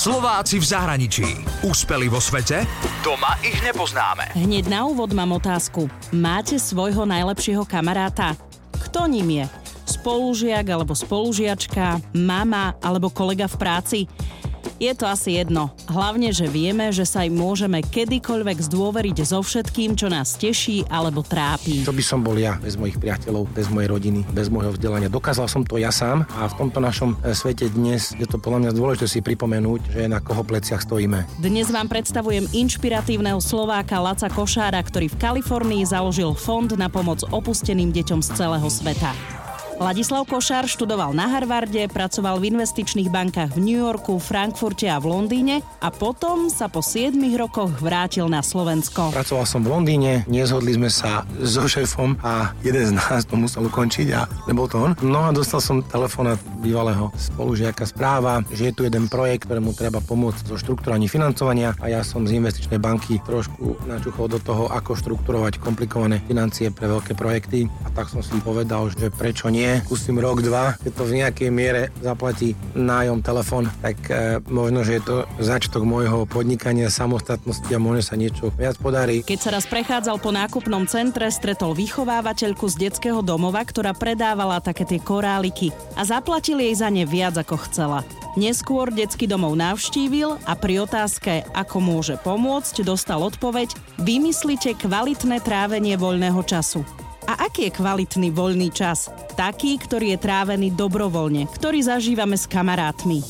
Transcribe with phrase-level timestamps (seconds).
[0.00, 1.28] Slováci v zahraničí.
[1.60, 2.64] Úspeli vo svete?
[3.04, 4.32] Doma ich nepoznáme.
[4.32, 5.92] Hneď na úvod mám otázku.
[6.16, 8.32] Máte svojho najlepšieho kamaráta?
[8.80, 9.44] Kto ním je?
[10.00, 13.98] Spolužiak alebo spolužiačka, mama alebo kolega v práci?
[14.80, 15.68] Je to asi jedno.
[15.92, 21.20] Hlavne, že vieme, že sa im môžeme kedykoľvek zdôveriť so všetkým, čo nás teší alebo
[21.20, 21.84] trápi.
[21.84, 25.12] To by som bol ja, bez mojich priateľov, bez mojej rodiny, bez môjho vzdelania.
[25.12, 28.64] Dokázal som to ja sám a v tomto našom e, svete dnes je to podľa
[28.64, 31.28] mňa dôležité si pripomenúť, že na koho pleciach stojíme.
[31.44, 37.92] Dnes vám predstavujem inšpiratívneho Slováka Laca Košára, ktorý v Kalifornii založil fond na pomoc opusteným
[37.92, 39.39] deťom z celého sveta.
[39.80, 45.08] Ladislav Košár študoval na Harvarde, pracoval v investičných bankách v New Yorku, Frankfurte a v
[45.08, 49.08] Londýne a potom sa po 7 rokoch vrátil na Slovensko.
[49.08, 53.72] Pracoval som v Londýne, nezhodli sme sa so šéfom a jeden z nás to musel
[53.72, 54.92] ukončiť a nebol to on.
[55.00, 60.04] No a dostal som telefonát bývalého spolužiaka správa, že je tu jeden projekt, ktorému treba
[60.04, 64.92] pomôcť so štruktúraním financovania a ja som z investičnej banky trošku načuchol do toho, ako
[64.92, 70.18] štrukturovať komplikované financie pre veľké projekty a tak som si povedal, že prečo nie kúsim
[70.18, 75.02] rok, dva, keď to v nejakej miere zaplatí nájom telefón, tak e, možno, že je
[75.06, 79.22] to začiatok môjho podnikania, samostatnosti a možno sa niečo viac podarí.
[79.22, 84.82] Keď sa raz prechádzal po nákupnom centre, stretol vychovávateľku z detského domova, ktorá predávala také
[84.82, 88.00] tie koráliky a zaplatili jej za ne viac ako chcela.
[88.38, 95.98] Neskôr detský domov navštívil a pri otázke, ako môže pomôcť, dostal odpoveď Vymyslite kvalitné trávenie
[95.98, 96.86] voľného času.
[97.30, 99.06] A aký je kvalitný voľný čas?
[99.38, 103.22] Taký, ktorý je trávený dobrovoľne, ktorý zažívame s kamarátmi.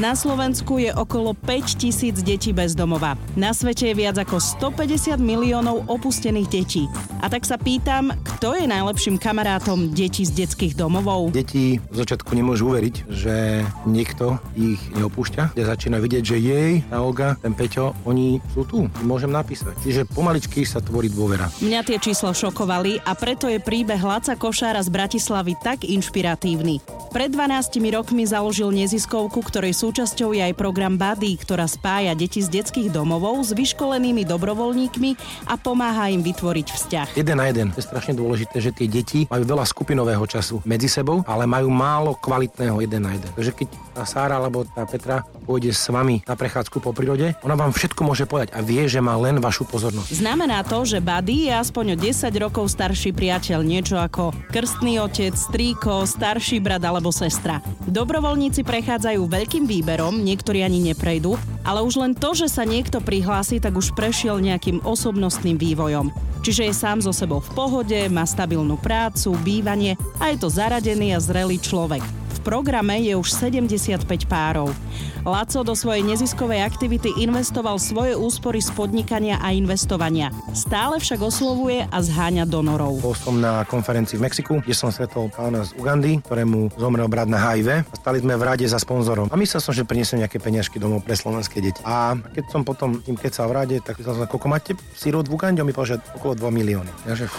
[0.00, 3.12] Na Slovensku je okolo 5 tisíc detí bez domova.
[3.36, 6.88] Na svete je viac ako 150 miliónov opustených detí.
[7.20, 11.36] A tak sa pýtam, kto je najlepším kamarátom detí z detských domovov?
[11.36, 15.52] Deti v začiatku nemôžu uveriť, že niekto ich neopúšťa.
[15.52, 18.88] Kde začína vidieť, že jej, tá Olga, ten Peťo, oni sú tu.
[19.04, 19.76] Môžem napísať.
[19.84, 21.52] Čiže pomaličky sa tvorí dôvera.
[21.60, 26.80] Mňa tie čísla šokovali a preto je príbeh Laca Košára z Bratislavy tak inšpiratívny.
[27.12, 32.48] Pred 12 rokmi založil neziskovku, ktorej súčasťou je aj program Buddy, ktorá spája deti z
[32.48, 35.10] detských domovov s vyškolenými dobrovoľníkmi
[35.44, 37.06] a pomáha im vytvoriť vzťah.
[37.12, 37.68] Jeden na jeden.
[37.76, 42.16] Je strašne dôležité, že tie deti majú veľa skupinového času medzi sebou, ale majú málo
[42.16, 43.28] kvalitného jeden na jeden.
[43.36, 47.60] Takže keď tá Sára alebo tá Petra pôjde s vami na prechádzku po prírode, ona
[47.60, 50.16] vám všetko môže povedať a vie, že má len vašu pozornosť.
[50.16, 55.36] Znamená to, že Buddy je aspoň o 10 rokov starší priateľ, niečo ako krstný otec,
[55.36, 57.58] strýko, starší brat alebo sestra.
[57.88, 61.34] Dobrovoľníci prechádzajú veľkým výberom, niektorí ani neprejdú,
[61.66, 66.12] ale už len to, že sa niekto prihlási, tak už prešiel nejakým osobnostným vývojom.
[66.46, 71.14] Čiže je sám so sebou v pohode, má stabilnú prácu, bývanie a je to zaradený
[71.14, 74.74] a zrelý človek programe je už 75 párov.
[75.22, 80.34] Laco do svojej neziskovej aktivity investoval svoje úspory z podnikania a investovania.
[80.50, 82.98] Stále však oslovuje a zháňa donorov.
[82.98, 87.30] Bol som na konferencii v Mexiku, kde som stretol pána z Ugandy, ktorému zomrel brat
[87.30, 89.30] na HIV a stali sme v rade za sponzorom.
[89.30, 91.78] A myslel som, že prinesem nejaké peniažky domov pre slovenské deti.
[91.86, 95.38] A keď som potom im kecal v rade, tak som sa, koľko máte sírot v
[95.38, 95.62] Ugande?
[95.62, 96.90] On mi povedal, okolo 2 milióny.
[97.06, 97.30] Ja, že,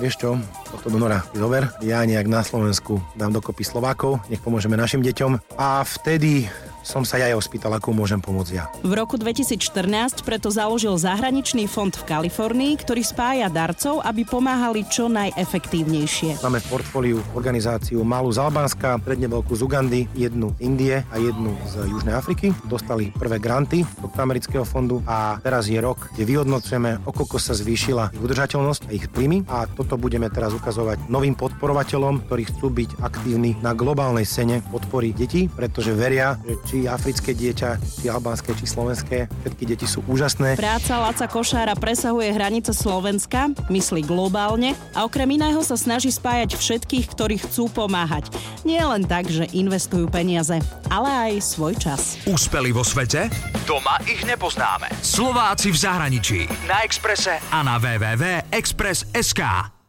[0.00, 0.40] vieš čo,
[0.72, 5.60] toto donora zober, ja nejak na Slovensku dám dokopy Slovákov, nech pomôžeme našim deťom.
[5.60, 6.48] A vtedy
[6.82, 8.64] som sa ja jeho spýtal, ako môžem pomôcť ja.
[8.80, 15.10] V roku 2014 preto založil zahraničný fond v Kalifornii, ktorý spája darcov, aby pomáhali čo
[15.12, 16.40] najefektívnejšie.
[16.40, 21.16] Máme v portfóliu organizáciu malú z Albánska, predne veľkú z Ugandy, jednu z Indie a
[21.16, 22.54] jednu z Južnej Afriky.
[22.66, 28.14] Dostali prvé granty od amerického fondu a teraz je rok, kde vyhodnocujeme, okoľko sa zvýšila
[28.14, 32.90] ich udržateľnosť a ich príjmy a toto budeme teraz ukazovať novým podporovateľom, ktorí chcú byť
[33.02, 38.62] aktívni na globálnej scéne podpory detí, pretože veria, že či africké dieťa, či albánske, či
[38.62, 39.26] slovenské.
[39.42, 40.54] Všetky deti sú úžasné.
[40.54, 47.10] Práca Laca Košára presahuje hranice Slovenska, myslí globálne a okrem iného sa snaží spájať všetkých,
[47.10, 48.30] ktorí chcú pomáhať.
[48.62, 52.14] Nie len tak, že investujú peniaze, ale aj svoj čas.
[52.30, 53.26] Úspeli vo svete?
[53.66, 54.94] Doma ich nepoznáme.
[55.02, 56.38] Slováci v zahraničí.
[56.70, 59.79] Na Exprese a na www.express.sk.